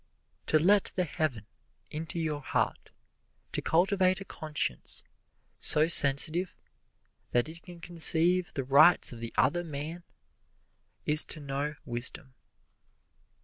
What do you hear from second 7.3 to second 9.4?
it can conceive the rights of the